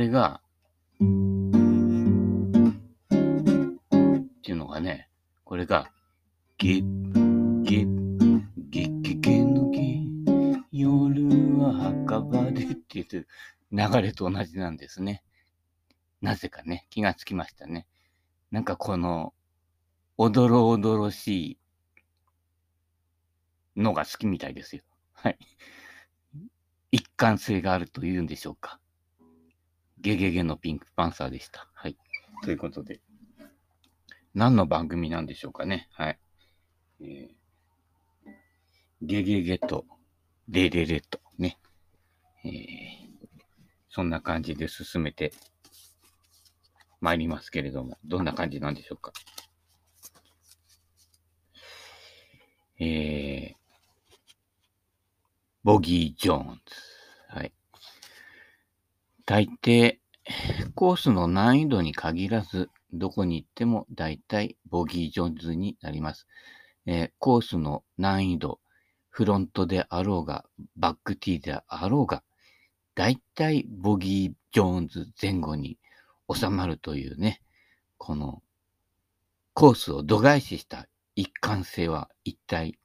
[0.00, 0.40] これが、
[0.96, 0.98] っ
[4.40, 5.10] ていうのがね、
[5.44, 5.92] これが、
[6.56, 6.80] ゲ
[7.60, 7.84] ゲ
[8.70, 10.00] ゲゲゲのゲ、
[10.72, 13.26] 夜は墓場でっていう
[13.72, 15.22] 流れと同じなんですね。
[16.22, 17.86] なぜかね、気がつきましたね。
[18.50, 19.34] なんかこの、
[20.16, 21.58] おどろおどろし
[23.76, 24.82] いのが好きみたいですよ。
[25.12, 25.38] はい。
[26.90, 28.79] 一貫性があるというんでしょうか。
[30.02, 31.68] ゲゲゲのピンクパンサーでした。
[31.74, 31.96] はい。
[32.42, 33.00] ということで、
[34.34, 35.88] 何の番組なんでしょうかね。
[35.92, 36.18] はい。
[37.02, 38.28] えー、
[39.02, 39.84] ゲゲゲと
[40.48, 41.58] レレレとね。
[42.44, 42.50] えー、
[43.90, 45.32] そんな感じで進めて
[47.02, 49.12] 参りますけれども、どんな感じなんでしょうか。
[52.78, 53.54] えー、
[55.62, 56.89] ボギー・ジョーンズ。
[59.30, 60.00] 大抵、
[60.74, 66.26] コースの難易度に限らず、どこに行っても大体ボギー・ジョーンズになります。
[66.84, 68.58] えー、コースの難易度、
[69.08, 72.24] フロントであろうが、バックティーであろうが、
[72.96, 75.78] 大体ボギー・ジョーンズ前後に
[76.28, 77.40] 収まるというね、
[77.98, 78.42] この
[79.54, 82.80] コースを度外視した一貫性は一体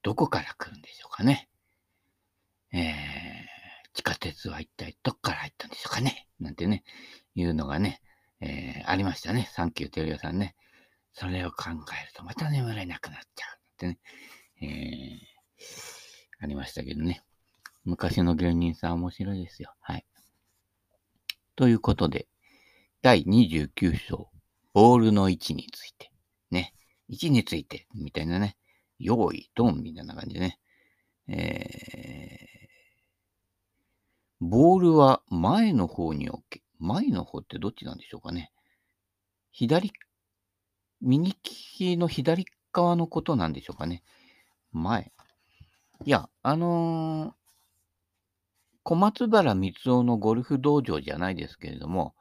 [0.00, 1.50] どこから来るんでしょうかね。
[2.72, 3.29] えー、
[3.92, 6.28] 地下鉄は一体どっから入ったんでしょうかね。
[6.38, 6.84] なんてね、
[7.34, 8.00] いうのがね、
[8.40, 9.48] えー、ありましたね。
[9.52, 10.54] サンキューテレビさんね。
[11.12, 11.72] それを考え
[12.06, 13.56] るとまた眠れなくなっちゃう。
[13.56, 13.98] ってね、
[14.62, 17.22] えー、ありましたけどね。
[17.84, 19.74] 昔の芸人さん面白いですよ。
[19.80, 20.04] はい。
[21.56, 22.28] ということで、
[23.02, 24.30] 第29章、
[24.72, 26.10] ボールの位置について。
[26.50, 26.74] ね。
[27.08, 28.56] 位置について、みたいなね。
[28.98, 30.58] 用意、ドン、みたいな感じでね。
[31.28, 32.59] えー、
[34.40, 36.62] ボールは前の方に置け。
[36.78, 38.50] 前の方ってどっちなんでしょうかね。
[39.52, 39.92] 左、
[41.02, 44.02] 右利きの左側のことなんでしょうかね。
[44.72, 45.12] 前。
[46.06, 47.32] いや、あのー、
[48.82, 52.14] 小松原光雄のゴルフ道場じゃないですけれども、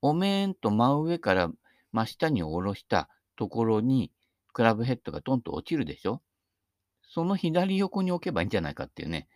[0.00, 1.50] おめーんと真上から
[1.90, 4.12] 真下に下ろしたところに
[4.52, 6.22] クラブヘッドがトンと落ちるでしょ
[7.02, 9.26] その左横に置けばいいんじゃないかっていうね。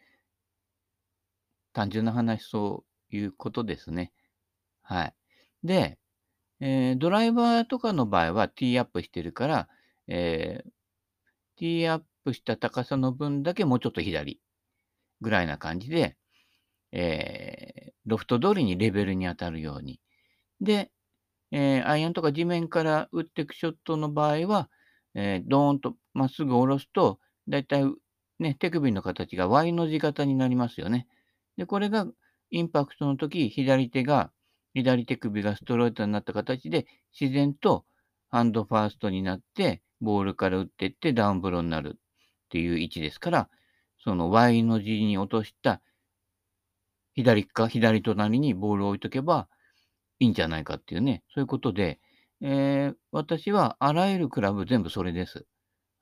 [1.73, 4.13] 単純な話、そういうことですね。
[4.83, 5.15] はい。
[5.65, 5.99] で、
[6.61, 9.69] えー、ドライバーとかの場合はティーアップしてるから、
[10.07, 10.71] えー、
[11.57, 14.41] ティーアップした高さの分だけもうちょっと左
[15.21, 16.17] ぐらいな感じで、
[16.93, 20.01] えー、ロフト通りにレベルに当たるように。
[20.61, 20.91] で、
[21.51, 24.71] えー、アイアンとか地面から打っていくショットの場合は、
[25.15, 27.19] えー、ドーンとまっすぐ下ろすと、
[27.49, 27.85] だいたい
[28.39, 31.07] ね、手首の形が Y の字型になりますよね。
[31.57, 32.07] で、これが
[32.51, 34.33] インパクトの時、左手が、
[34.75, 36.87] 左手首がストレートになった形で、
[37.19, 37.85] 自然と
[38.31, 41.99] ハンドファーストになって、ボールから打っていってダウンブローになるっ
[42.51, 43.49] ていう位置ですから、
[44.03, 45.81] その Y の字に落とした
[47.15, 49.49] 左か左隣にボールを置いとけば
[50.19, 52.01] いいんじゃないかっていうね、そういうことで、
[52.41, 55.47] えー、私はあらゆるクラブ全部それです。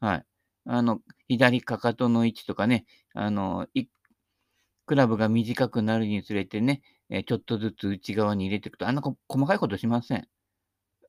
[0.00, 0.24] はい。
[0.66, 3.66] あの、左かかとの位置とかね、あの、
[4.90, 10.26] クラブが短くなるにつれてね、えちょっとずつ内側に入れていくと、あんな細かいことしません。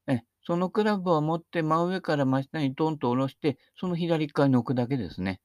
[0.05, 5.41] え、そのクラブを持って真上から真下にドンと下ろして、その左側に置くだけですね。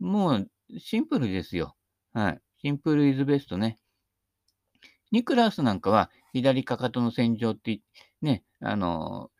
[0.00, 1.76] もう、シンプルですよ。
[2.12, 2.40] はい。
[2.60, 3.78] シンプルイズベストね。
[5.10, 7.80] ニクラスなんかは、左かかとの線上って、
[8.20, 9.30] ね、あの、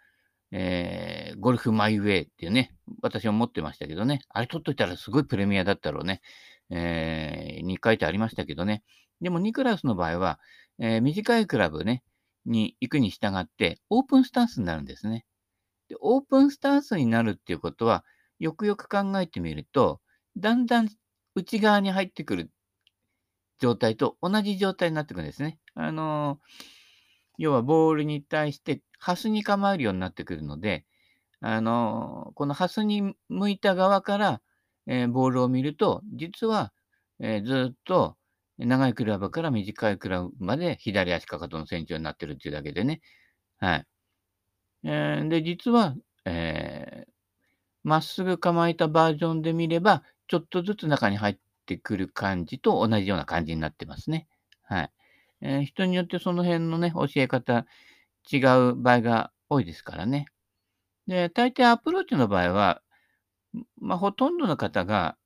[0.52, 6.22] えー、ゴルフマイウェイっていうね、私は持ってましたけどね、あれ取っといたらすごいプレミアだったろうね。
[6.70, 8.82] えー、に書いてありましたけどね。
[9.20, 10.40] でもニクラスの場合は、
[10.78, 12.02] えー、短いクラブね、
[12.44, 15.26] に行くに従って、オープンスタンスになるんですね。
[15.88, 18.04] で、オープンスタンスになるっていうことは、
[18.38, 20.00] よくよく考えてみると、
[20.36, 20.88] だんだん
[21.34, 22.50] 内側に入ってくる
[23.58, 25.58] 状態と同じ状態になってくるんですね。
[25.74, 26.40] あの
[27.38, 30.84] 要はボールに対してハスに構えるようになってくるので、
[31.40, 34.42] あの、このハスに向いた側から、
[34.86, 36.72] え、ボールを見ると、実は、
[37.20, 38.16] え、ずっと、
[38.58, 43.00] 長いクラブから短いクラブまで左足かかとの成長になってるっていうだけでね。
[43.58, 43.86] はい。
[44.84, 45.94] えー、で、実は、
[46.24, 47.10] えー、
[47.84, 54.26] まっすぐ構えたバージョンで見れば、ちょっとずつ中に入ってくる感じと同じような感じになってますね。
[54.62, 54.90] はい。
[55.42, 57.66] えー、人によってその辺のね、教え方
[58.30, 58.38] 違
[58.70, 60.26] う場合が多いですからね。
[61.06, 62.82] で、大抵アプローチの場合は、
[63.80, 65.16] まあ、ほとんどの方が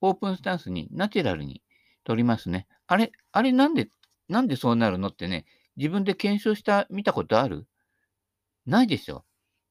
[0.00, 1.62] オープンスタンスにナチュラルに
[2.04, 2.66] 取りますね。
[2.86, 3.88] あれ、あれなんで、
[4.28, 5.46] なんでそうなるのってね、
[5.76, 7.66] 自分で検証した、見たことある？
[8.66, 9.24] ないでしょ。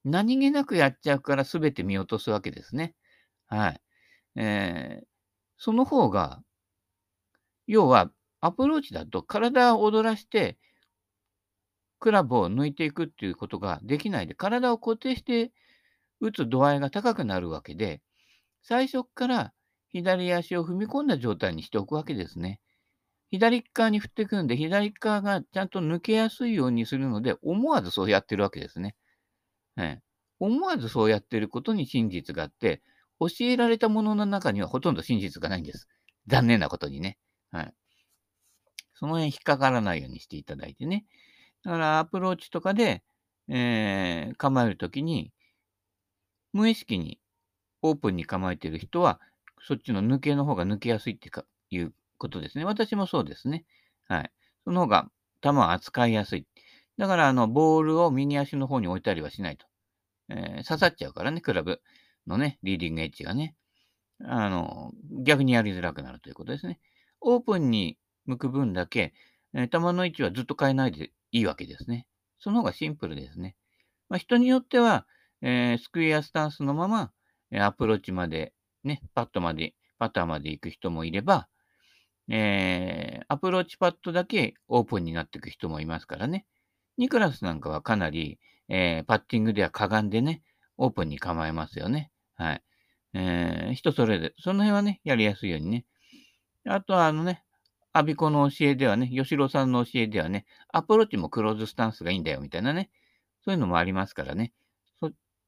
[0.04, 2.94] 何気なくやっちゃうから全て見落とすわけですね。
[3.48, 3.82] はい。
[4.36, 5.06] えー、
[5.58, 6.42] その方が、
[7.68, 10.58] 要はアプローチだと体を踊らして、
[12.00, 15.52] クラブを抜いていくっていうことができないで、体を固定して
[16.20, 18.02] 打つ度合いが高くなるわけで、
[18.62, 19.54] 最初から
[19.90, 22.60] 左足を踏み込んだ状態にしておくわけですね。
[23.32, 28.96] 左側に振ってくるんで、左側がちゃんと抜けやすいようにするので、思わずそうやってるわけですね。
[29.76, 30.02] はい、
[30.40, 32.82] 思わずそうやってることに真実があって、
[33.20, 35.88] 教えられたものの中にはほとんど真実がないんです。
[36.28, 37.18] 残念なことにね。
[37.52, 37.74] はい。
[38.94, 41.06] その辺引っかからないようにしていただいてね。
[41.64, 43.04] だからアプローチとかで、
[43.50, 45.32] えー、構えるときに、
[46.56, 47.20] 無意識に
[47.82, 49.20] オープンに構えている人は、
[49.68, 51.30] そっちの抜けの方が抜けやすいって
[51.70, 52.64] いうことですね。
[52.64, 53.66] 私もそうですね。
[54.08, 54.32] はい。
[54.64, 55.12] その方が
[55.42, 56.48] 球は扱いやすい。
[56.98, 59.68] だから、あの、ボールを右足の方に置いたりはしないと。
[60.30, 61.82] えー、刺さっちゃうからね、クラブ
[62.26, 63.58] のね、リーディングエッジがね。
[64.24, 64.94] あの、
[65.26, 66.80] 逆にやりづらくなるということですね。
[67.20, 69.14] オープンに向く分だけ、
[69.54, 72.08] えー、球の位置はずっと変えないでいいわけですね。
[72.40, 73.58] その方がシンプルですね。
[74.08, 75.06] まあ、人によっては、
[75.42, 77.12] えー、スクエアスタンスのまま、
[77.52, 78.54] えアプローチまで、
[78.84, 81.48] ね、パットまで、パターまで行く人もいれば、
[82.28, 86.46] えー、アプローチパットだけオープンになっていく人もいますからね。
[86.98, 88.40] ニクラスなんかはかなり、
[88.70, 90.42] えー、パッティングではかがんでね、
[90.78, 92.12] オープンに構えますよね。
[92.36, 92.64] はい。
[93.14, 95.86] えー、人それぞれ、その辺はね、やりやすいようにね。
[96.66, 97.44] あとは、あのね、
[97.94, 102.90] アビコの教えではね、吉郎さんの教えではね、アプローチもクローズスタンスがいいんだよ、みたいなね。
[103.44, 104.52] そういうのもありますからね。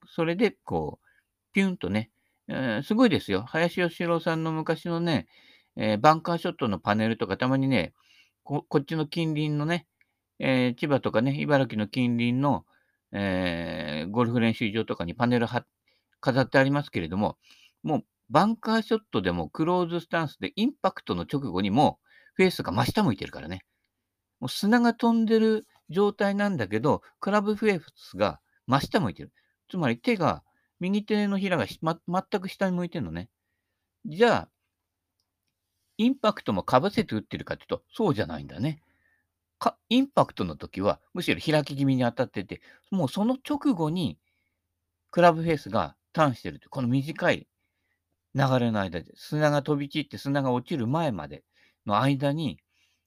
[0.08, 1.08] そ、れで、こう、
[1.54, 2.12] ピュンとね、
[2.48, 3.44] えー、すごいですよ。
[3.48, 5.28] 林吉郎さんの昔のね、
[5.76, 7.94] えー、バンカーショットのパネルとかたまにね、
[8.44, 9.88] こっちの近隣のね、
[10.40, 12.66] えー、千葉とかね、茨城の近隣の、
[13.12, 15.48] え、ゴルフ練習場とかにパネル
[16.20, 17.38] 飾ってありますけれども、
[17.84, 22.00] もうバンカーショットでもクローズスタンスでインパクトの直後にも
[22.34, 23.64] フェースが真下向いてるからね。
[24.40, 29.32] もう砂が飛んでる状態なんだけど、クラブフェースが真下向いてる。
[29.70, 30.44] つまり手が、
[30.80, 33.30] 右手のひらが、ま、全く下に向いてるのね。
[34.06, 34.50] じゃあ、
[35.98, 38.82] インパクトもかぶせて打ってるかというと、そうじゃないんだね。
[39.60, 42.62] かインパクトの時は、むしろ開き気味に当たってて、
[42.92, 44.18] もうその直後に、
[45.12, 47.48] クラブフェースがターンしてるこの短い
[48.36, 51.44] 流れの間で、砂が飛び散って砂が落ちる前まで
[51.86, 52.60] の間に、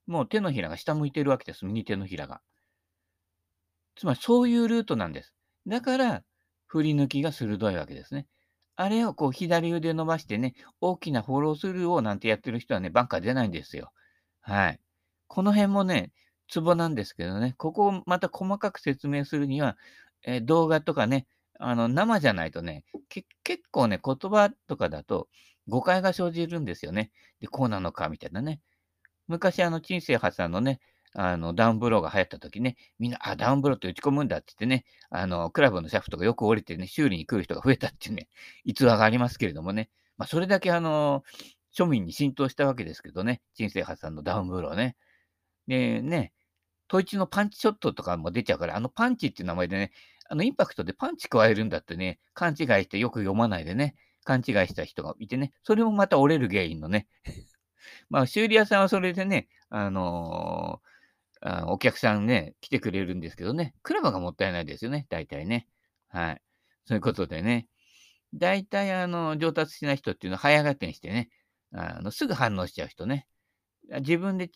[0.06, 2.42] もう手のひらが下向いてるわけです、右手のひらが。
[3.94, 5.32] つまりそういうルートなんです。
[5.66, 6.24] だから、
[6.70, 8.26] 振り抜きが鋭いわけですね。
[8.76, 13.92] あれをこう左腕伸ばしてね、大きなフォロースルーをなんてやってる人はね、バンカー出ないんですよ。
[14.40, 14.80] はい。
[15.26, 16.12] この辺もね、
[16.48, 19.76] ツボなんですけどね、ここをまた細かく説明するには、
[20.22, 21.26] えー、動画とかね、
[21.58, 23.26] あの、生じゃないとね、結
[23.72, 25.28] 構ね、言葉とかだと
[25.68, 27.10] 誤解が生じるんですよね。
[27.40, 28.60] で、こうなのか、みたいなね。
[29.26, 30.80] 昔、あの、陳世派さんのね、
[31.14, 38.28] あの、ダウンブローが流行った時ね、みんな、あ、ダウンブローって打ち込むんだって言ってね、あの、クラブのシャフトがよく降りてね、修理に来る人が増えたっていうね、
[38.64, 41.24] 逸話がありますけれどもね、まあ、それだけあの、
[41.76, 44.96] 庶民に浸透したわけですけどね、陳世派さんのダウンブローね。
[45.66, 46.32] で、ね、
[46.88, 49.92] トイチのパンチショットとかも出ちゃうから、あのパンチっていう名前でね、
[50.28, 57.06] あのインパクトでパンチ加えるんだってね、勘違いしてよく読まないでね、勘違いした人がいてね、それもまた折れる原因のね。
[58.10, 60.90] まあ、修理屋さんはそれでね、あのー
[61.40, 65.66] あお客さんね、来てくれるんですけどね、クラブがもったいないですよね、大体ね。
[66.08, 66.42] はい。
[66.86, 67.66] そういうことでね、
[68.34, 71.30] 大体、あの、上達しない人っていうのは早がてにしてね、
[71.72, 73.26] あのすぐ反応しちゃう人ね。
[74.00, 74.50] 自分で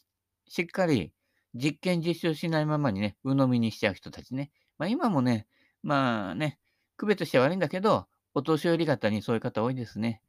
[0.49, 1.13] しっかり
[1.55, 4.51] 実験実証しないままにね、鵜呑みにしちゃう人たちね。
[4.79, 5.47] まあ今もね、
[5.83, 6.59] まあね、
[6.97, 10.21] 区別して悪いんだけど、お年寄り方にそういう方多いですね。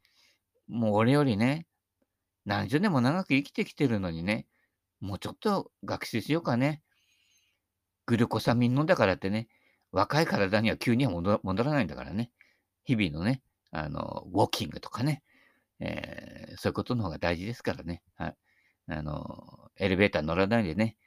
[0.68, 1.66] もう俺よりね、
[2.46, 4.46] 何十年も長く生きてきてるのにね、
[5.00, 6.82] もうちょっと学習しようかね。
[8.06, 9.48] グルコサミン飲んだからってね、
[9.92, 12.32] 若い体には急には戻らないんだからね。
[12.84, 15.24] 日々のね、あの、ウォーキングとかね、
[15.80, 18.04] えー、そういうことの方が大事ですからね。
[18.16, 18.36] はい。
[18.88, 20.98] あの、エレベーター乗らないでね、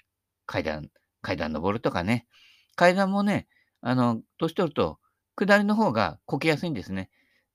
[0.46, 0.90] 階段、
[1.22, 2.26] 階段登るとかね。
[2.74, 3.46] 階段もね、
[3.80, 4.98] あの、年取ると、
[5.36, 7.10] 下りの方がこけやすいんですね。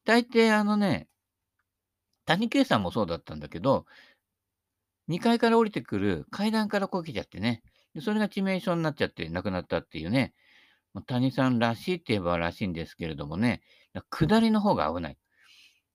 [0.05, 1.07] 大抵あのね、
[2.25, 3.85] 谷圭さんもそうだったんだけど、
[5.09, 7.61] 2階から降りてくる階段からこけちゃってね。
[8.01, 10.33] それが致命傷になっちゃって亡くなったっていうね。
[11.01, 13.61] 谷さんらしいって言えばらしいんですけれどもね、
[14.09, 15.17] 下りの方が危ない。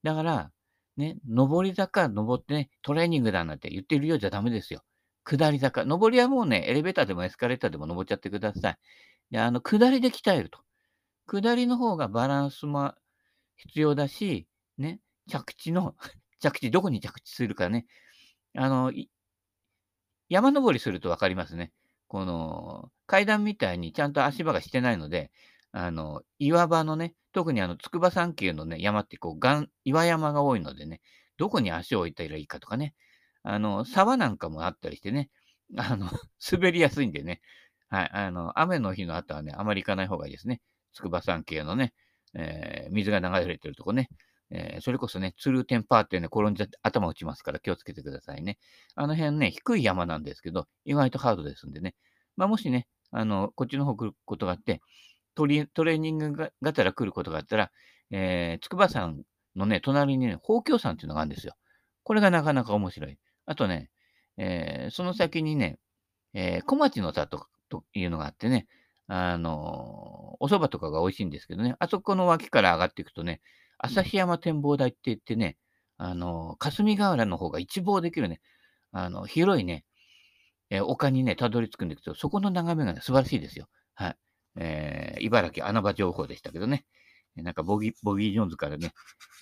[0.03, 0.51] だから、
[0.97, 4.83] ね、上り坂、登ってね、トレーニングだなんて言ってるようじゃダメですよ。
[5.25, 5.85] 下り坂。
[5.85, 8.79] 上りはもうね、エレベーターでもエスカレーターでも登っちゃってください。
[9.31, 10.59] で、あの、下りで鍛えると。
[11.27, 12.95] 下りの方がバランスも
[13.57, 14.49] 必要だし、
[14.79, 15.95] ね、着地の、
[16.41, 17.87] 着地、どこに着地するかね。
[18.55, 18.93] あの、
[20.29, 21.73] 山登りすると分かりますね。
[22.07, 25.31] この、階段みたいにちゃんと足場がしてないので、
[25.73, 31.01] あの、岩場のね、特にあの、筑波山系のね、山ってこう、がん、岩山が多いのでね、
[31.37, 32.95] どこに足を置いたらいいかとかね、
[33.43, 35.31] あの、沢なんかもあったりしてね、
[35.77, 36.09] あの、
[36.53, 37.41] 滑りやすいんでね、
[37.89, 40.61] はい、あの、雨の日の後はね、あまり行かない方がいいですね。
[40.93, 41.95] 筑波山系のね、
[42.35, 44.09] えー、水が流れてるとこね、
[44.51, 48.59] えー、それこそね、ツルーテンパーっていうね、転んじゃって頭打ちますから気をつけてくださいね。
[48.95, 51.95] あの辺ね、低い山なんですけど、意外とハードですんでね。
[52.37, 54.81] まあ、もしね、あの、こっちの方来ることがあって、
[55.35, 57.71] トレーニングががたら来ることがあったら、
[58.11, 59.23] えー、筑波山
[59.55, 61.55] のね、隣にね、宝鏡山っていうのがあるんですよ。
[62.03, 63.19] これがなかなか面白い。
[63.47, 63.91] あとね、
[64.37, 65.79] えー、その先にね、
[66.35, 68.67] えー、小町の里というのがあってね、
[69.09, 73.41] あのお蕎麦とかが美味しいんですけどね、あそこの脇から上がっていくとね、
[73.79, 75.57] 旭山展望台って言ってね、
[75.97, 78.41] あの、霞ヶ浦の方が一望できるね、
[78.93, 79.85] あの、広いね、
[80.71, 83.69] えー、丘にね、たどり着くんですけど、そこの眺めがね、素晴らしいですよ。
[83.95, 84.17] はい。
[84.57, 86.85] えー、茨城穴場情報でしたけどね。
[87.37, 88.93] なんかボギー、ボギー・ジョーンズからね、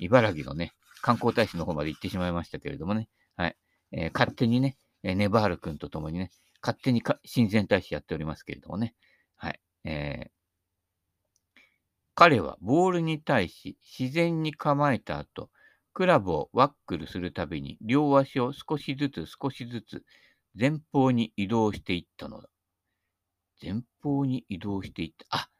[0.01, 3.09] 茨城のね、観光大使の方まで行ってしまいましたけれどもね。
[3.37, 3.57] はい。
[3.93, 6.31] えー、勝手にね、えネバール君と共にね、
[6.63, 8.95] 勝手に親善大使やっておりますけれどもね。
[9.37, 9.61] はい。
[9.85, 10.31] えー、
[12.17, 15.51] 彼はボールに対し自然に構えた後、
[15.93, 20.03] クラブをワックルするたびに両足を少しずつ少しずつ
[20.59, 22.49] 前方に移動していったのだ。
[23.63, 25.27] 前方に移動していった。
[25.31, 25.51] あ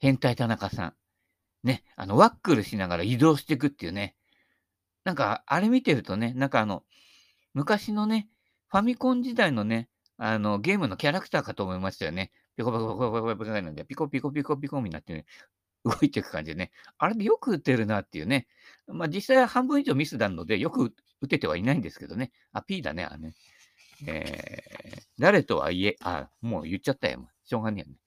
[0.00, 0.94] 変態田中さん。
[1.62, 4.16] ね、あの、ワックルしながら移動していくっていうね。
[5.04, 6.82] なんか、あれ見てるとね、なんかあの、
[7.52, 8.28] 昔のね、
[8.68, 12.32] ファミコン時代のね、あの、ゲームのキャラクターかと思いましたよね。
[12.56, 15.26] ピコピコピコピコピコなんで、ピコピコピコピコになってね、
[15.84, 18.46] 動いていく感じでね、あれでよく打てるなっていうね。
[18.86, 22.32] まあ実際は半分以上ミスなので、よく打ててはいないんですけどね。
[22.52, 23.34] あ、P だね、あね。
[24.06, 27.28] えー、誰とはいえ、あ、もう言っちゃったよ。
[27.44, 27.98] しょうがねえよね。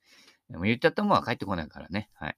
[0.50, 2.10] でも言っちゃったもんは帰ってこないからね。
[2.13, 2.38] はい。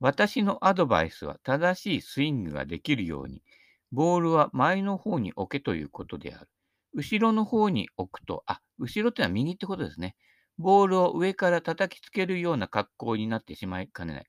[0.00, 3.42] 私のアドバイスは正しいスイングができるように、
[3.90, 6.48] ボールは前の方に置けということである。
[6.94, 10.14] 後ろの方に置くと、あ、後ろってのは右ってことですね。
[10.58, 14.26] ボールを上から叩きつけるような格好になってしまいかねない。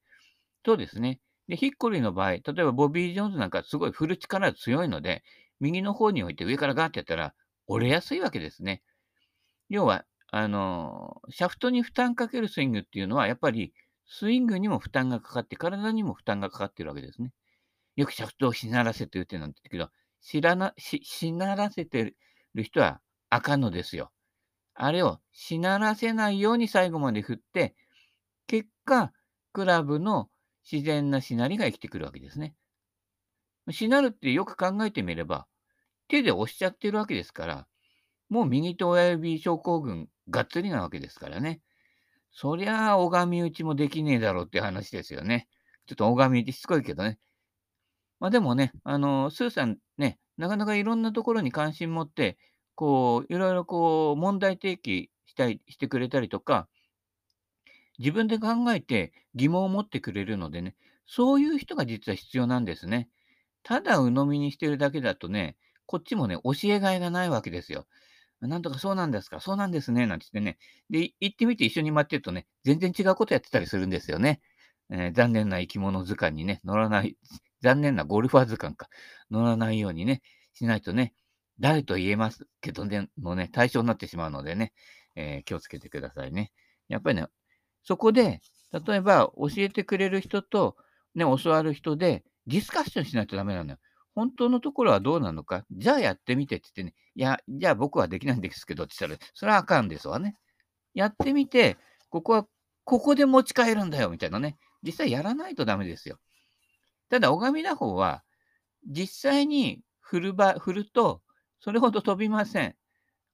[0.65, 1.19] そうですね。
[1.47, 5.23] で、ヒッコリーの場合、例えばボビー・ジョーンズなんかすごい振る力強いので、
[5.59, 7.33] 右の方に置いて上からガーってやったら
[7.67, 8.83] 折れやすいわけですね。
[9.69, 13.73] 要は、あのシャフトに負担かけるスイングっていうのは、やっぱり
[14.05, 17.33] スイングにも負担がかかって、体にも負担がかかってるわけですね。
[17.97, 22.15] よくシャフトをしならせて打てなんて言うけど、知らな、し、しならせて
[22.55, 24.11] る人はあかんのですよ。
[24.81, 27.75] あれをしならせないように最後まで振って、
[28.47, 29.11] 結果、
[29.51, 30.29] クラブの
[30.69, 32.55] 自然なしなりが生きてくるわけですね。
[33.71, 35.47] しなるってよく考えてみれば、
[36.07, 37.67] 手で押しちゃってるわけですから、
[38.29, 41.61] もう右と親指症候群がっつりなわけですからね。
[42.31, 45.49] そりゃあ、拝み打ちもできねえだろうって話ですよね。
[45.87, 47.19] ちょっと拝み打ちしつこいけどね。
[48.21, 52.37] まあでもね、あの、スーさんね、なかなかいろんなところに関心持って、
[52.79, 56.69] こう、いろいろこう、問題提起したい、してくれたりとか、
[57.97, 63.09] 自分で考えて疑問を持ってくれるのでね、そういう人が実は必要なんですね。
[63.63, 65.57] ただ鵜呑みにしてるだけだとね、
[65.87, 67.85] こっちもね、教えがいがないわけですよ。
[68.39, 70.57] なんとかそうなんですか、そうなんですね、なんて言ってね。
[70.89, 74.39] で、行ってみて一緒に待ってるとね、全然違うことやってたりするんですよね。
[74.89, 77.17] えー、残念な生き物図鑑にね、乗らない、
[77.61, 78.87] 残念なゴルファー図鑑か、
[79.29, 80.21] 乗らないようにね、
[80.53, 81.13] しないとね、
[81.59, 84.73] 誰と言えますけどね、のね、対象になってしまうのでね、
[85.15, 86.51] えー、気をつけてくださいね。
[86.87, 87.27] やっぱりね、
[87.83, 90.77] そこで、例えば教えてくれる人と、
[91.15, 93.77] ね、教わる人でディスカッションしないとダメなのよ。
[94.15, 100.35] 本当のところはどうなのか、じゃあやってみてって言ってね、いや、じゃあ僕はできないんですけどって言ったら、それはあかんですわね。
[100.93, 101.77] やってみて、
[102.09, 102.45] ここは、
[102.83, 104.57] ここで持ち帰るんだよ、みたいなね。
[104.83, 106.17] 実際やらないとダメですよ。
[107.09, 108.23] ただ、拝み打法は、
[108.87, 111.21] 実際に振る場、振ると、
[111.59, 112.75] それほど飛びません。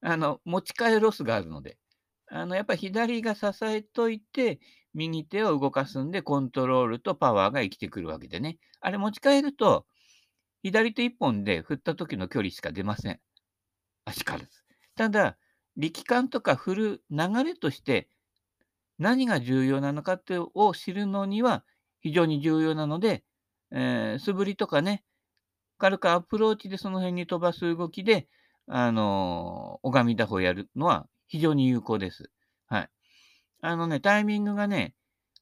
[0.01, 1.77] あの、持ち替えロスがあるので。
[2.27, 4.59] あの、やっぱり左が支えといて、
[4.93, 8.57] 右手を動かすんで、コントロールとパワーが生きてくるわけでね。
[8.81, 9.85] あれ持ち替えると、
[10.63, 13.19] 左手一本で振った時の距離しか出ません。
[14.05, 14.47] 足からず。
[14.95, 15.37] ただ、
[15.77, 18.09] 力感とか振る流れとして、
[18.97, 21.65] 何が重要なのかってを知るのには
[21.99, 23.23] 非常に重要なので、
[23.71, 25.03] えー素振りとかね、
[25.77, 28.27] 軽くアプローチでその辺に飛ばす動きで、
[28.67, 32.29] あの拝み打法やるのは非常に有効です。
[32.67, 32.89] はい。
[33.61, 34.95] あのね、タイミングがね、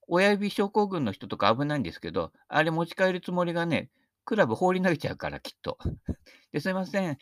[0.07, 3.89] 親指症候群の人とか危ないんですけど、あれ持ち帰るつもりがね、
[4.25, 5.77] クラブ放り投げちゃうから、きっと。
[6.51, 7.17] で、すいません。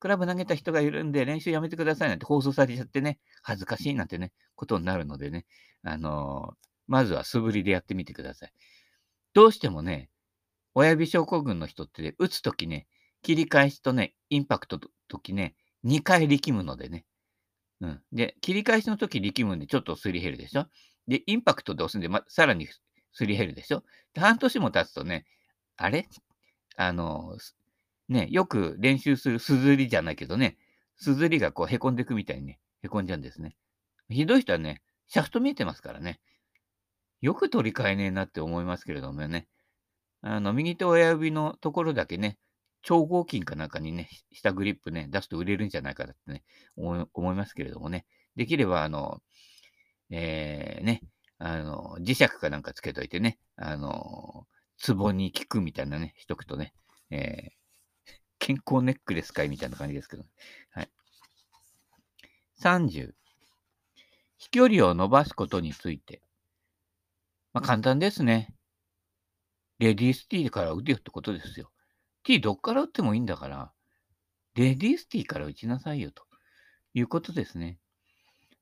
[0.00, 5.46] クラブ投げた人がいるんで練習やめてくださいなんて放送されちゃってね、恥ずかしいなんてね、ことになるのでね、
[5.82, 8.52] あのーまずは素振りでやってみてください。
[9.32, 10.10] どうしてもね、
[10.74, 12.86] 親指症候群の人って、ね、打つときね、
[13.22, 15.54] 切り返しとね、インパクトのときね、
[15.84, 17.04] 2回力むのでね。
[17.80, 18.00] うん。
[18.12, 20.66] で、切り返しのとき力むんでちょっとすり減るでしょ？
[21.08, 22.68] で、インパクトで押すんで、ま、さらに
[23.12, 23.84] すり減るでしょ？
[24.14, 25.26] で、半年も経つとね、
[25.76, 26.08] あれ？
[26.76, 27.36] あの、
[28.08, 30.58] ね、よく練習するすずりじゃないけどね、
[30.96, 33.56] すずりがこう凹んでいくみたいにね、凹んじゃうんですね。
[34.10, 36.20] ひどい人はね、シャフト見えてますからね。
[37.20, 39.48] よく取り替えねえなって思いますけれどもね。
[40.26, 42.38] あの、右手親指のところだけね、
[42.80, 46.42] 超合金かなんかにね、下グリップね、出すと売れるんじゃないかってね、
[46.76, 48.06] 思いますけれどもね。
[48.34, 49.20] できれば、あの、
[50.08, 51.02] えー、ね、
[51.38, 54.46] あの、磁石かなんかつけといてね、あの、
[54.78, 56.72] ツボに効くみたいなね、しとくとね、
[57.10, 57.50] えー
[58.38, 60.24] 健康ネックレスかいみたいな感じですけど、
[60.70, 60.90] はい。
[62.60, 63.14] 30、
[64.38, 66.22] 飛距離を伸ばすことについて。
[67.52, 68.54] まあ、簡単ですね。
[69.78, 71.70] レディースティーから打てよってことですよ。
[72.22, 73.72] ティーどっから打ってもいいんだから、
[74.54, 76.24] レディースティーから打ちなさいよと
[76.94, 77.78] いうことですね。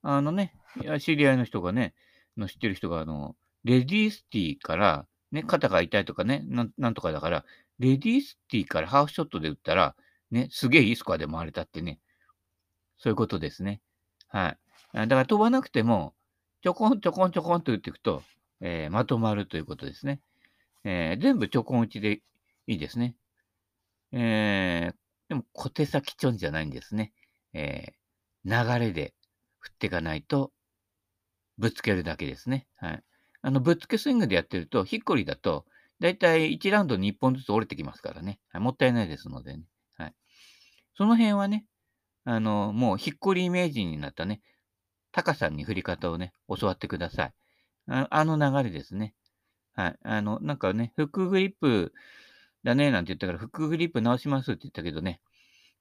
[0.03, 0.55] あのね、
[1.01, 1.94] 知り合いの人がね、
[2.37, 6.44] の知ってる人が、あの、レディースティーから、ね、肩が痛いとかね、
[6.77, 7.44] なんとかだから、
[7.79, 9.94] レディースティーからハーフショットで打ったら、
[10.31, 12.01] ね、すげえいいスコアで回れたってね、
[12.98, 13.81] そういうことですね。
[14.29, 14.59] はい。
[14.94, 16.14] だから飛ばなくても、
[16.62, 18.22] ちょこんちょこんちょこんと打っていくと、
[18.61, 20.20] えーまとまるということですね。
[20.85, 22.23] えー全部ちょこん打ちで
[22.66, 23.16] いいですね。
[24.12, 24.95] えー
[25.29, 27.12] でも小手先ちょんじゃないんですね。
[27.55, 28.03] えー
[28.45, 29.14] 流れで
[29.61, 30.53] 振っていかないと、
[31.59, 32.66] ぶつけるだけですね。
[32.77, 33.03] はい。
[33.42, 35.64] あの、ぶつけスイングでやってると、ヒッコリだと、
[36.01, 38.40] だいたい1ラウンドに1本ずつ折れてきますからね。
[38.49, 39.64] はい、もったいないですのでね。
[39.97, 40.14] はい。
[40.97, 41.64] その辺はね、
[42.25, 44.40] あの、もうヒッコリイメージになったね、
[45.12, 47.35] タカさんに振り方をね、教わってください。
[47.88, 49.14] ああの流れですね。
[49.74, 49.98] はい。
[50.02, 51.92] あの、なんかね、フックグリップ
[52.64, 55.20] だね、なんて言ったから、フックグリップ直しますって言ったけどね、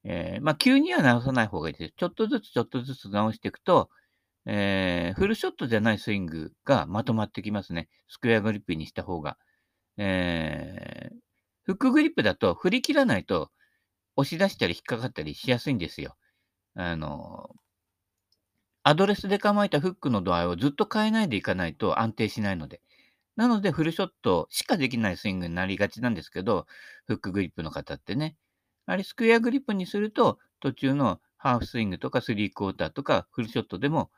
[0.06, 1.94] えーまあ、急には直さない方がいいです。
[1.98, 3.90] ちょっとずつちょっとずつ直していくと、
[4.48, 7.90] えーフルショットじゃないスイングがまとまってきますね。
[8.10, 9.38] スクエアグリップにした方が。
[9.98, 11.16] えー
[11.66, 13.52] フックグリップだと振り切らないと
[14.18, 16.18] 押し出したり引っかかったりしやすいんですよ。
[16.76, 17.52] あの、
[18.84, 22.80] アドレスで構えたフックの度合いをずっと変えないでいかないと安定しないので。
[23.36, 26.68] なので、フルショットしかできないスイングになりがちなんですけど、
[27.08, 28.36] フックグリップの方ってね。
[28.86, 34.12] あれ、スクエアグリップにすると、途中のハーフスイングとかスリークォーターとかフルショットでも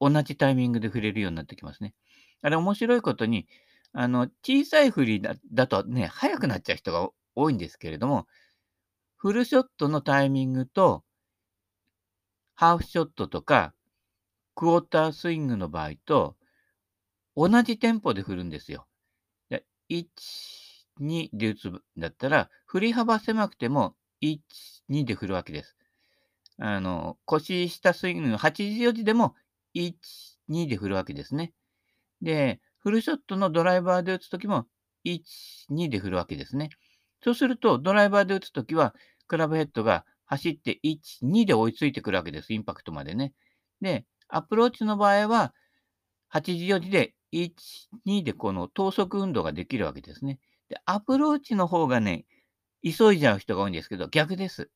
[0.00, 1.94] 同じタイミングで振れるようになってきますね。
[2.42, 3.46] あれ、面白いことに、
[3.92, 8.26] あの、小さい振りだだとね、速くなっちゃう人が多いんですけれども、
[9.16, 11.04] フルショットのタイミングと、
[12.54, 13.74] ハーフショットとか、
[14.54, 16.36] クォータースイングの場合と、
[17.36, 18.86] 同じテンポで振るんですよ。
[19.50, 20.06] で1、
[21.00, 24.40] 2で打つんだったら、振り幅狭くても、1、
[24.90, 25.76] 2で振るわけです。
[26.58, 29.34] あの、腰下スイングの84時でも、
[29.74, 29.94] 1、
[30.48, 31.52] 2で振るわけですね。
[32.22, 34.66] で、フルショットのドライバーで打つときも、
[35.04, 36.70] 1、2で振るわけですね。
[37.22, 38.94] そうすると、ドライバーで打つときは、
[39.26, 42.52] クラブヘッドが走って1、2で追いついてくるわけです。
[42.52, 43.32] インパクトまでね。
[43.80, 45.54] で、アプローチの場合は、
[46.32, 50.38] 84時で1、2でこの等速運動ができるわけですね。
[50.68, 52.26] で、アプローチの方がね、
[52.84, 54.70] 急いじゃう人が多いんですけど、逆です。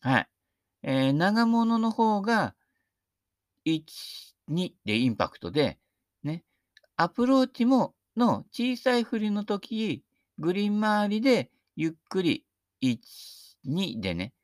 [0.00, 0.28] はい。
[0.84, 2.54] えー長物の方が、
[3.64, 5.78] 1、2でインパクトで、
[6.24, 6.44] ね、
[6.96, 10.04] アプローチも、の小さい振りの時、
[10.38, 12.44] グリーン周りでゆっくり
[12.80, 14.34] 1、2でね、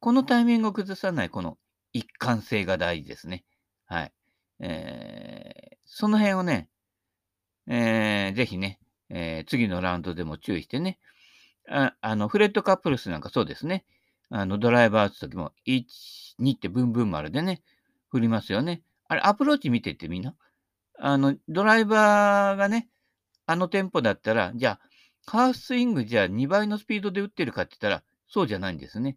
[0.00, 1.58] このタイミングを崩さない、この
[1.92, 3.44] 一貫性が大事ですね。
[3.86, 4.12] はい。
[4.60, 5.31] えー
[5.84, 6.68] その辺をね、
[7.68, 8.78] えーぜひね、
[9.10, 10.98] えー次のラウンドでも注意してね、
[11.68, 13.84] ああの、フレッドカップルスなんかそうですね。
[14.30, 15.84] あの、ドライバー打つときも、1、
[16.40, 17.62] 2ってブンブン丸でね、
[18.10, 18.82] 振りますよね。
[19.08, 20.34] あれ、アプローチ見てってみんな？
[20.98, 22.88] あの、ドライバーがね、
[23.46, 24.80] あのテンポだったら、じゃあ、
[25.26, 29.16] ハーフスイングじゃあ2倍のスピードで打ってるかって言ったら、そうじゃないんですね。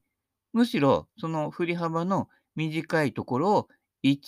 [0.54, 3.67] むしろ、その振り幅の短いところを
[4.04, 4.19] 1、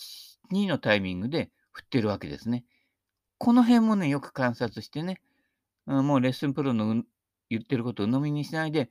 [0.52, 2.66] 2のタイミングで振ってるわけですね。
[3.38, 5.22] この辺もね、よく観察してね、
[5.86, 7.04] もうレッスンプロの
[7.50, 8.90] 言ってることを鵜呑みにしないで、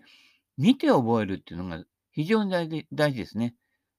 [0.56, 3.54] 見て覚えるっていうのが非常に大事大事ですね。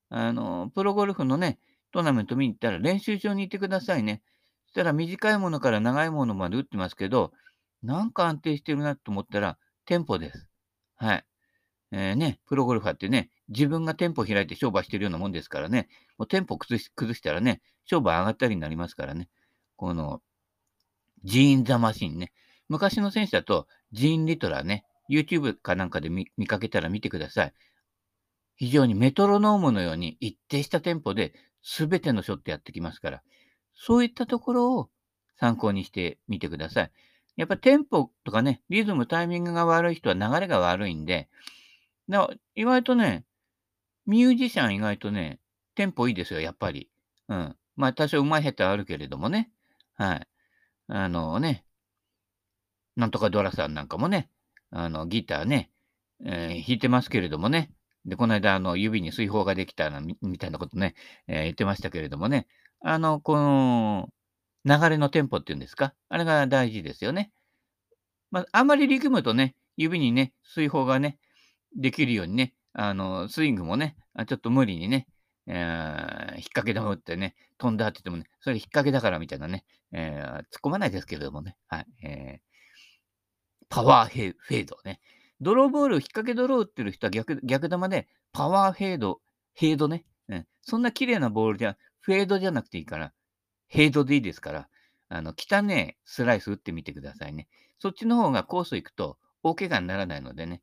[0.10, 1.60] あの、プロゴルフのね、
[1.92, 4.22] トーナメント見に行ったら練習場に行ってくださいね。
[4.68, 7.34] そしたら短いものから長いものまで打ってますけど、
[7.84, 10.48] なんか安定してるなと思ったら、テンポです。
[10.96, 11.26] はい。
[11.92, 19.30] えー、ね、プロゴルファーってね、自分がテンポ開いて商売してるようなもんですからね、もうテンポ崩し崩したらね、商売上がったりになりますからね。
[19.76, 20.22] この、
[21.24, 22.32] ジーン・ザ・マシンね。
[22.70, 27.54] 昔の選手だと、ジーン・リトラね、YouTube かなんかで見かけたら見てください。
[28.58, 31.34] 非常にメトロノームのように一定したテンポで
[31.64, 33.24] 全てのショットやってきますから、
[33.74, 34.90] そういったところを
[35.40, 36.92] 参考にしてみてください。
[37.36, 41.30] やっぱテンポとかね、リズム、タイミングが悪い人は流れが悪いんで、
[42.10, 43.26] だ意外とね、
[44.08, 45.40] ミュージシャン意外とね、
[45.76, 46.90] テンポいいですよ、やっぱり。
[47.28, 47.56] うん。
[47.76, 49.52] まあ、多少上手い下手あるけれどもね。
[49.96, 50.28] はい。
[50.88, 51.66] あのね、
[52.96, 54.30] なんとかドラさんなんかもね、
[54.72, 55.70] あの、ギターね、
[56.26, 57.70] えー、弾いてますけれどもね。
[58.06, 60.96] で、この間、あの、指に水泡ができたな、みたいなことね、
[61.28, 62.48] えー、言ってましたけれどもね。
[62.82, 64.10] あの、この、
[64.66, 65.94] 流れのテンポっていうんですか？
[66.10, 67.32] あれが大事ですよね。
[68.32, 71.20] まあ、あんまり力むとね、指にね、水泡がね、
[71.76, 73.96] できるようにね、あの、スイングもね、
[74.28, 75.08] ちょっと無理にね、
[75.48, 75.56] えー、
[76.36, 85.02] 引っ掛け玉打ってね、飛んだって言ってもね、それ引っ掛けだからみたいなね、えー、突っ込まないですけれどもね、はい、えー、パワーフェードね。
[85.42, 89.22] ドローボール、引っ掛けドロー打ってる人は逆逆玉で、パワーフェード、
[89.56, 90.06] フェードね。
[90.30, 93.12] うん、そんな綺麗なボールじゃ、フェードじゃなくていいから、
[93.72, 94.70] フェードでいいですから、
[95.10, 97.48] あの、汚ねスライス打ってみてくださいね。
[97.80, 100.62] そっちの方がコース行くと大怪我にならないのでね、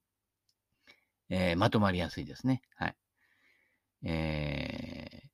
[1.36, 2.62] えー、まとまりやすいですね。
[2.76, 2.96] はい。
[4.04, 5.28] えー、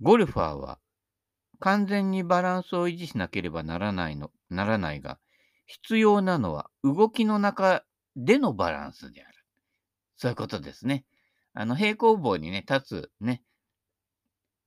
[0.00, 0.78] ゴルファーは
[1.58, 5.18] 完全にバランスを維持しなければならないの、ならないが、
[5.66, 9.34] 必要なのは動きの中でのバランスである。
[10.16, 11.04] そういうことですね。
[11.54, 13.42] あの、平行棒にね、立つね、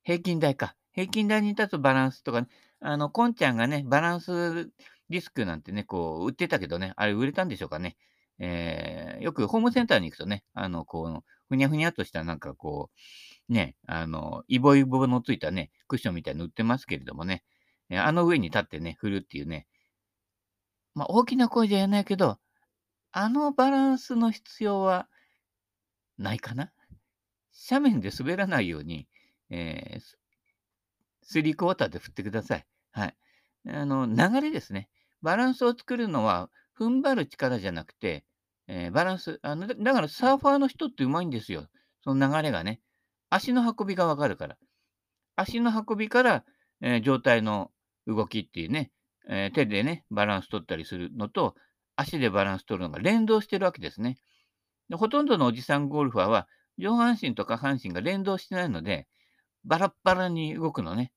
[0.03, 0.75] 平均台か。
[0.91, 2.47] 平均台に立つバランスとか、ね、
[2.81, 4.65] あの、こんちゃんがね、バランス
[5.09, 7.95] ディスクなんてね、こう、売ってたけどね、あれ売れたんでしょうかね。
[8.39, 12.89] えー、よくホームセンターに行くとね、あの、こう、ふにゃふにゃとしたなんかこ
[13.49, 17.43] う、ね、あの、イボイボのついたね、クッションみたいの売ってますけれどもね、
[17.91, 19.67] あの上に立ってね、振るっていうね、
[20.95, 22.39] まあ、大きな声じゃ言えないけど、
[23.11, 25.07] あのバランスの必要は
[26.17, 26.71] ないかな？
[27.69, 29.07] 斜面で滑らないように、
[29.49, 30.01] えー、
[31.21, 32.65] スリークォーターで振ってください。
[32.91, 33.15] はい。
[33.67, 34.89] あの、流れですね。
[35.21, 38.25] バランスを作るのは、踏ん張る力じゃなくて、
[38.67, 39.67] えー、バランスあの。
[39.67, 41.67] だからサーファーの人ってうまいんですよ。
[42.03, 42.81] その流れがね。
[43.29, 44.57] 足の運びがわかるから。
[45.35, 46.43] 足の運びから、
[46.81, 47.71] えー、上体の
[48.07, 48.91] 動きっていうね、
[49.27, 51.55] えー、手でね、バランス取ったりするのと、
[51.95, 54.17] 足でバランス取るのが連動してるわけですね。
[54.89, 59.07] でほとんどのおじさんゴルファーは、上半身と下半身が連動してないので、
[59.63, 61.11] バラッバラに動くのね。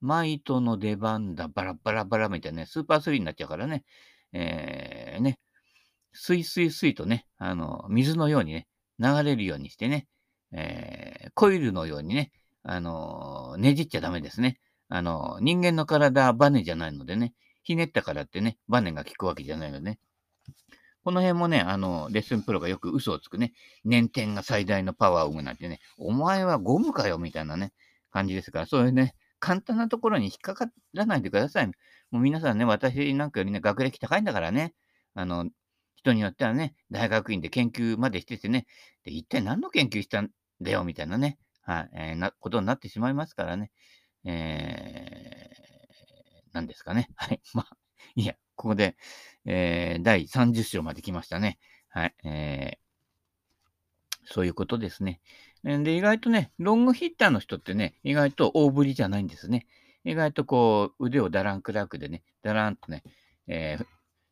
[0.00, 3.84] マイトの出番だ、バラバラバラみたいなね、スーパースリーになっちゃうからね。
[4.32, 5.38] えー、ね、
[6.12, 8.66] スイスイスイとね、あの、水のようにね、
[8.98, 10.06] 流れるようにしてね、
[10.52, 14.58] えー、コイルのようにね、あの、ねじっちゃダメですね。
[14.88, 19.98] あの、人間の体はバネじゃないのでね、ひねったからってね、バネが効くわけじゃないのでね。
[21.04, 23.52] この辺もね、あの、レッスンプロがよく嘘をつくね、
[23.84, 27.72] 捻転が最大のパワーを生むなんてね、お前はゴムかよみたいなね、
[28.10, 31.70] 感じですから、そういうね、簡単なところに引っかからないでください。
[32.10, 34.74] もう皆さんね、私なんかよりね、学歴高いんだからね、
[35.14, 35.48] あの、
[35.96, 38.66] 人によってはね、大学院で研究までしててね、
[39.04, 43.70] で一体何の研究したんだよみたいなね、はい、えー、なことになってしまいますからね。
[44.24, 47.08] えー、何ですかね。
[47.16, 47.40] はい。
[47.54, 47.76] まあ、
[48.14, 48.96] いや、ここで、
[49.44, 51.58] えー、第30章まで来ましたね。
[51.88, 52.14] はい。
[52.24, 55.20] えー、そういうことですね。
[55.64, 59.66] で、意外とね、ロングヒッターの人ってね、意外と大振りじゃないんですね。
[60.06, 63.02] 意外とこう、腕をダランクラークでね、ダランとね、
[63.48, 63.84] えー、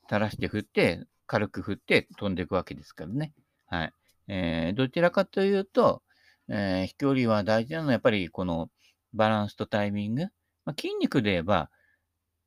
[0.08, 3.34] 垂らして振って、軽く振って飛んでいくわけですからね。
[3.66, 3.92] はい。
[4.28, 6.02] えー、どちらかというと、
[6.48, 8.70] えー、飛距離は大事なのはやっぱりこの
[9.14, 10.22] バランスとタイミング。
[10.64, 11.70] まあ、筋肉で言えば、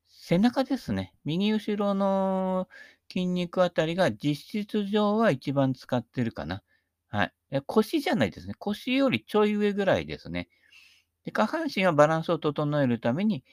[0.07, 1.13] 背中ですね。
[1.25, 2.69] 右後ろの
[3.11, 6.63] 筋肉あたりが実質上は一番使ってるかな。
[7.09, 7.33] はい。
[7.65, 8.53] 腰じゃないですね。
[8.57, 10.47] 腰よりちょい上ぐらいですね。
[11.27, 13.43] で下半身はバランスを整えるために、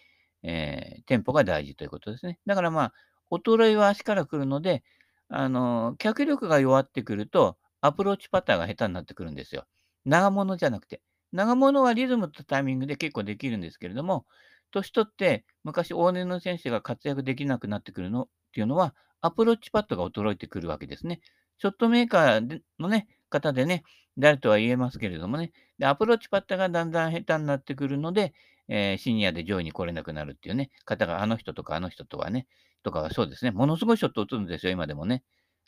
[0.45, 2.39] えー、テンポが大事ということですね。
[2.47, 2.93] だからまあ、
[3.33, 4.85] 衰えは足から来るので、
[5.29, 9.67] あの、脚力が弱ってくると、アプローチパターが下手になってくるんですよ。
[10.05, 11.03] 長物じゃなくて。
[11.33, 14.25] 長物はリズムとタイミングで結構できるんですけれども、
[14.71, 21.21] 年取って昔往年の選手が活躍できなくなってくるのっていうのは、アプローチパットが衰えてくるわけですね。
[21.59, 23.83] ショットメーカーのね、方でね、
[24.17, 28.33] 誰とは言えませんけれどもね、でアプローチパットがだんだん下手になってくるので、
[28.69, 32.47] えー、シニアで上位に来れなくなるっていうね、方があの人とかあの人とはね、
[32.85, 35.25] とかはそうですね、ものすごいショット打つんですよ、今でもね。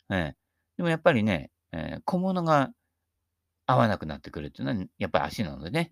[0.09, 0.33] えー、
[0.77, 2.71] でもやっぱりね、えー、小物が
[3.65, 5.91] 合わなくなってくるっていうのは、やっぱり足なのでね、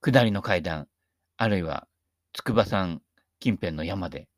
[0.00, 0.88] 下りの階段、
[1.36, 1.86] あるいは
[2.32, 3.00] 筑波山
[3.40, 4.28] 近辺の山で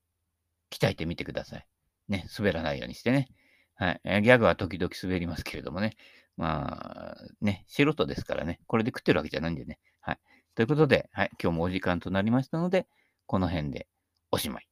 [0.71, 1.67] 鍛えてみてください。
[2.09, 3.29] ね、滑らないようにしてね。
[3.75, 4.23] はい。
[4.23, 5.97] ギャグは時々滑りますけれどもね。
[6.37, 8.61] まあ、ね、素人ですからね。
[8.66, 9.79] これで食ってるわけじゃないんでね。
[10.01, 10.19] はい。
[10.55, 11.31] ということで、はい。
[11.43, 12.87] 今日もお時間となりましたので、
[13.27, 13.87] この辺で
[14.33, 14.69] おしまい。